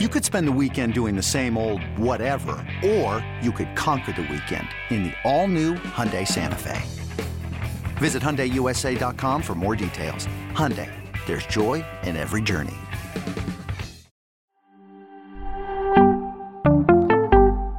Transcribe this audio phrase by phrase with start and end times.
[0.00, 4.22] You could spend the weekend doing the same old whatever, or you could conquer the
[4.22, 6.82] weekend in the all-new Hyundai Santa Fe.
[7.98, 10.26] Visit HyundaiUSA.com for more details.
[10.50, 10.90] Hyundai,
[11.26, 12.74] there's joy in every journey.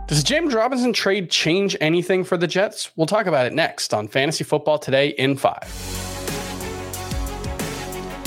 [0.08, 2.92] Does James Robinson trade change anything for the Jets?
[2.96, 6.05] We'll talk about it next on Fantasy Football Today in 5.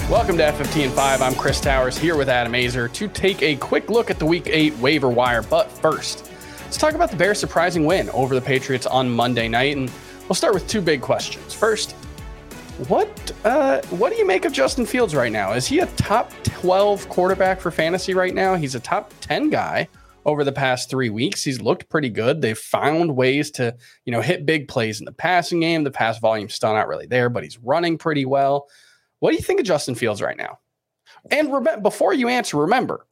[0.08, 1.20] Welcome to FFT and 5.
[1.20, 4.46] I'm Chris Towers here with Adam Aizer to take a quick look at the Week
[4.46, 5.42] 8 waiver wire.
[5.42, 6.30] But first,
[6.62, 9.76] let's talk about the Bears' surprising win over the Patriots on Monday night.
[9.76, 9.92] And
[10.26, 11.52] we'll start with two big questions.
[11.52, 11.92] First,
[12.88, 15.52] what uh, what do you make of Justin Fields right now?
[15.52, 18.54] Is he a top 12 quarterback for fantasy right now?
[18.54, 19.88] He's a top 10 guy
[20.24, 21.44] over the past three weeks.
[21.44, 22.40] He's looked pretty good.
[22.40, 25.84] They've found ways to, you know, hit big plays in the passing game.
[25.84, 28.68] The pass volume's still not really there, but he's running pretty well.
[29.20, 30.58] What do you think of Justin Fields right now?
[31.30, 33.06] And remember, before you answer, remember,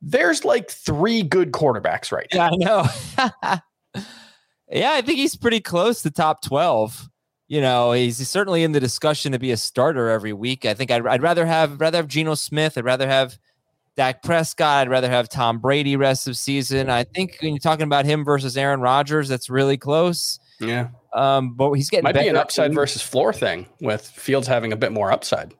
[0.00, 2.50] there's like three good quarterbacks right now.
[2.58, 3.54] Yeah, I
[3.94, 4.02] know.
[4.70, 7.08] yeah, I think he's pretty close to top 12.
[7.48, 10.64] You know, he's certainly in the discussion to be a starter every week.
[10.64, 12.78] I think I'd, I'd rather have rather have Geno Smith.
[12.78, 13.38] I'd rather have
[13.96, 14.86] Dak Prescott.
[14.86, 16.88] I'd rather have Tom Brady rest of season.
[16.88, 20.40] I think when you're talking about him versus Aaron Rodgers, that's really close.
[20.58, 20.88] Yeah.
[21.14, 24.76] Um, but he's getting might be an upside versus floor thing with Fields having a
[24.76, 25.54] bit more upside.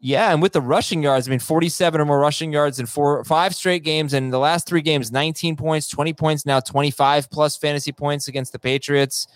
[0.00, 3.24] Yeah, and with the rushing yards, I mean, 47 or more rushing yards in four,
[3.24, 7.56] five straight games, and the last three games, 19 points, 20 points, now 25 plus
[7.56, 9.26] fantasy points against the Patriots.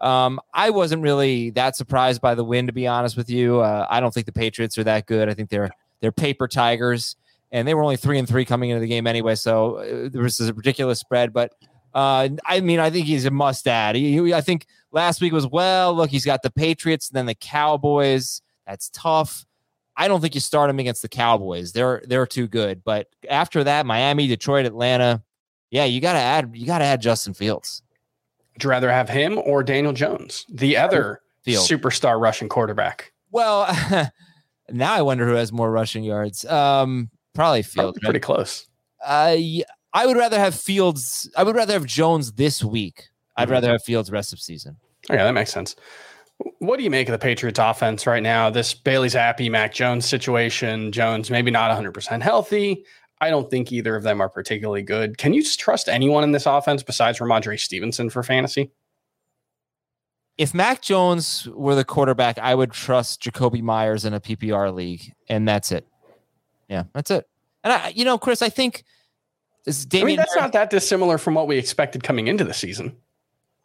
[0.00, 3.60] Um, I wasn't really that surprised by the win, to be honest with you.
[3.60, 5.28] Uh, I don't think the Patriots are that good.
[5.28, 7.16] I think they're they're paper tigers,
[7.50, 9.34] and they were only three and three coming into the game anyway.
[9.34, 11.52] So uh, there was a ridiculous spread, but
[11.94, 13.96] uh, I mean, I think he's a must add.
[13.96, 15.94] He, I think last week was well.
[15.94, 18.42] Look, he's got the Patriots, and then the Cowboys.
[18.66, 19.44] That's tough.
[19.96, 21.72] I don't think you start him against the Cowboys.
[21.72, 22.84] They're they're too good.
[22.84, 25.22] But after that, Miami, Detroit, Atlanta,
[25.70, 27.82] yeah, you got to add you got to add Justin Fields.
[28.54, 31.66] Would you rather have him or Daniel Jones, the other Field.
[31.66, 33.12] superstar Russian quarterback?
[33.30, 33.66] Well,
[34.70, 36.44] now I wonder who has more rushing yards.
[36.44, 37.98] Um, probably Fields.
[38.00, 38.22] Pretty right?
[38.22, 38.68] close.
[39.04, 41.30] Uh, yeah, I would rather have Fields.
[41.36, 43.08] I would rather have Jones this week.
[43.36, 43.52] I'd mm-hmm.
[43.52, 44.76] rather have Fields rest of season.
[45.10, 45.76] Okay, that makes sense.
[46.58, 48.50] What do you make of the Patriots offense right now?
[48.50, 50.92] This Bailey Zappe, Mac Jones situation.
[50.92, 52.84] Jones maybe not 100% healthy.
[53.20, 55.18] I don't think either of them are particularly good.
[55.18, 58.70] Can you just trust anyone in this offense besides Rhamondre Stevenson for fantasy?
[60.36, 65.12] If Mac Jones were the quarterback, I would trust Jakobi Meyers in a PPR league,
[65.28, 65.84] and that's it.
[66.68, 67.28] Yeah, that's it.
[67.64, 68.84] And I, you know, Chris, I think
[69.94, 72.96] I mean, that's not that dissimilar from what we expected coming into the season.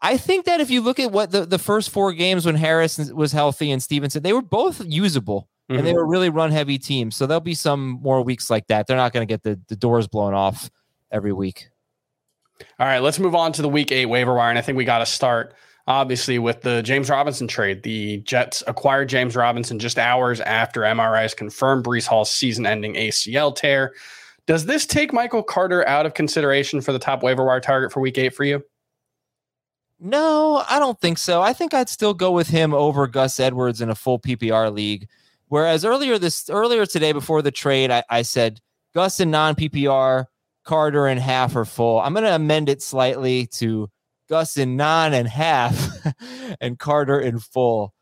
[0.01, 2.97] I think that if you look at what the, the first four games when Harris
[3.11, 5.77] was healthy and Stevenson, they were both usable mm-hmm.
[5.77, 5.97] and they mm-hmm.
[5.97, 7.15] were really run heavy teams.
[7.15, 8.85] So there'll be some more weeks like that.
[8.85, 10.69] They're not going to get the, the doors blown off
[11.09, 11.69] every week.
[12.79, 14.49] All right, let's move on to the week eight waiver wire.
[14.49, 15.55] And I think we got to start
[15.87, 17.83] obviously with the James Robinson trade.
[17.83, 23.55] The Jets acquired James Robinson just hours after MRIs confirmed Breece Hall's season ending ACL
[23.55, 23.93] tear.
[24.45, 28.01] Does this take Michael Carter out of consideration for the top waiver wire target for
[28.01, 28.63] week eight for you?
[29.99, 31.41] No, I don't think so.
[31.41, 35.07] I think I'd still go with him over Gus Edwards in a full PPR league.
[35.47, 38.59] Whereas earlier this earlier today before the trade, I, I said
[38.93, 40.25] Gus in non PPR,
[40.65, 42.01] Carter in half or full.
[42.01, 43.89] I'm going to amend it slightly to
[44.27, 46.05] Gus in non and half,
[46.59, 47.93] and Carter in full.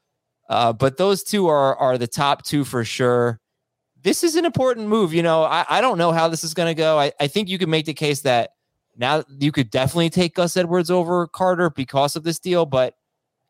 [0.50, 3.41] Uh, but those two are are the top two for sure
[4.04, 5.14] this is an important move.
[5.14, 7.00] You know, I, I don't know how this is going to go.
[7.00, 8.52] I, I think you can make the case that
[8.98, 12.96] now you could definitely take Gus Edwards over Carter because of this deal, but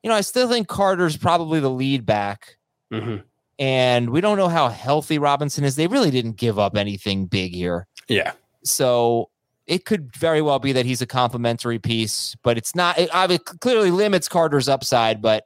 [0.03, 2.57] you know, I still think Carter's probably the lead back.
[2.91, 3.17] Mm-hmm.
[3.59, 5.75] And we don't know how healthy Robinson is.
[5.75, 7.87] They really didn't give up anything big here.
[8.07, 8.31] Yeah.
[8.63, 9.29] So
[9.67, 12.97] it could very well be that he's a complementary piece, but it's not.
[12.97, 15.45] It, it clearly limits Carter's upside, but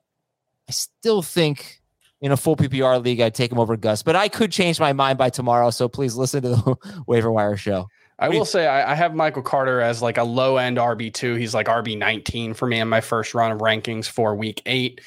[0.69, 1.81] I still think
[2.25, 4.94] in a full PPR league, I'd take him over Gus, but I could change my
[4.94, 5.69] mind by tomorrow.
[5.69, 7.88] So please listen to the waiver wire show.
[8.18, 11.35] I will say I, I have Michael Carter as like a low end RB two.
[11.35, 15.02] He's like RB nineteen for me in my first run of rankings for week eight.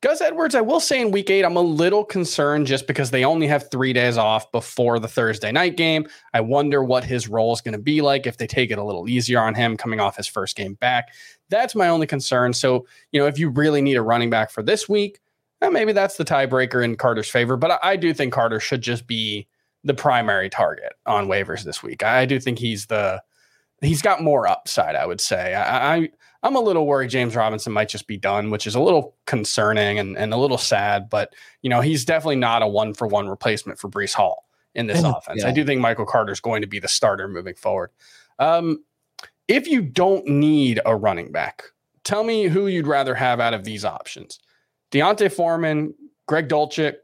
[0.00, 3.24] Gus Edwards, I will say in week eight, I'm a little concerned just because they
[3.24, 6.06] only have three days off before the Thursday night game.
[6.32, 8.84] I wonder what his role is going to be like if they take it a
[8.84, 11.08] little easier on him coming off his first game back.
[11.50, 12.52] That's my only concern.
[12.52, 15.20] So, you know, if you really need a running back for this week,
[15.70, 17.56] maybe that's the tiebreaker in Carter's favor.
[17.56, 19.46] But I, I, do think Carter should just be
[19.84, 22.02] the primary target on waivers this week.
[22.02, 23.22] I, I do think he's the
[23.80, 24.96] he's got more upside.
[24.96, 25.54] I would say.
[25.54, 26.08] I, I
[26.42, 29.98] I'm a little worried James Robinson might just be done, which is a little concerning
[29.98, 31.08] and, and a little sad.
[31.08, 34.46] But you know he's definitely not a one for one replacement for Breece Hall.
[34.74, 35.42] in this offense.
[35.42, 35.48] Yeah.
[35.48, 37.90] I do think Michael Carter is going to be the starter moving forward.
[38.38, 38.84] Um,
[39.46, 41.64] if you don't need a running back,
[42.02, 44.40] tell me who you'd rather have out of these options:
[44.94, 45.92] D'Onta Foreman,
[46.28, 46.94] Greg Dulcich,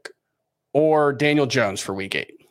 [0.73, 2.47] or Daniel Jones for Week Eight.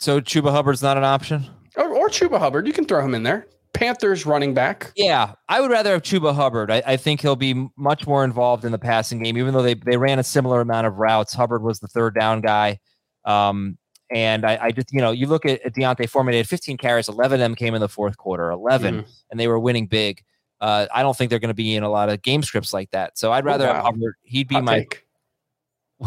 [0.00, 1.46] So Chuba Hubbard's not an option,
[1.76, 2.66] or, or Chuba Hubbard.
[2.66, 3.46] You can throw him in there.
[3.72, 4.90] Panthers running back.
[4.96, 6.72] Yeah, I would rather have Chuba Hubbard.
[6.72, 9.74] I, I, think he'll be much more involved in the passing game, even though they,
[9.74, 11.32] they ran a similar amount of routes.
[11.32, 12.80] Hubbard was the third down guy.
[13.24, 13.78] Um,
[14.10, 16.78] and I, I, just, you know, you look at, at D'Onta Foreman, they had 15
[16.78, 19.10] carries, 11 of them came in the fourth quarter, 11, mm-hmm.
[19.30, 20.24] and they were winning big.
[20.60, 22.90] Uh, I don't think they're going to be in a lot of game scripts like
[22.90, 23.18] that.
[23.18, 23.82] So I'd oh, rather oh, wow.
[23.82, 24.14] Hubbard.
[24.22, 24.86] He'd be Hot my.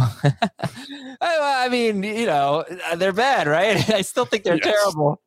[1.22, 2.66] I mean, you know,
[2.96, 3.90] they're bad, right?
[3.94, 4.66] I still think they're yes.
[4.66, 5.22] terrible.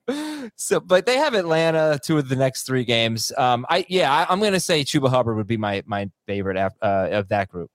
[0.57, 3.33] So, but they have Atlanta two of the next three games.
[3.37, 6.57] Um, I yeah, I, am going to say Chuba Hubbard would be my my favorite
[6.57, 7.71] uh, of that group.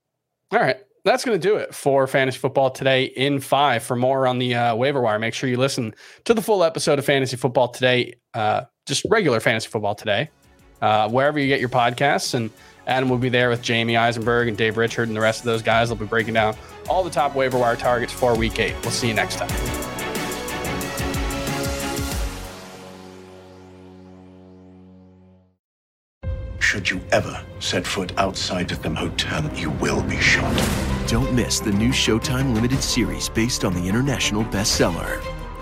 [0.52, 3.84] All right, that's going to do it for fantasy football today in five.
[3.84, 5.94] For more on the uh, waiver wire, make sure you listen
[6.26, 10.30] to the full episode of fantasy football today, uh, just regular fantasy football today,
[10.82, 12.34] uh, wherever you get your podcasts.
[12.34, 12.50] And
[12.88, 15.62] Adam will be there with Jamey Eisenberg and Dave Richard and the rest of those
[15.62, 15.90] guys.
[15.90, 16.56] They'll be breaking down
[16.90, 18.76] all the top waiver wire targets for week eight.
[18.82, 19.50] We'll see you next time.
[26.60, 30.56] Should you ever set foot outside of the hotel, you will be shot.
[31.06, 35.22] Don't miss the new Showtime limited series based on the international bestseller.